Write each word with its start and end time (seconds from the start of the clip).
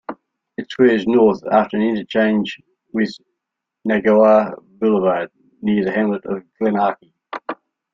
It 0.57 0.71
swerves 0.71 1.05
north 1.05 1.43
after 1.51 1.77
an 1.77 1.83
interchange 1.83 2.59
with 2.91 3.13
Neyagawa 3.87 4.55
Boulevard, 4.79 5.29
near 5.61 5.85
the 5.85 5.91
hamlet 5.91 6.25
of 6.25 6.41
Glenarchy. 6.59 7.13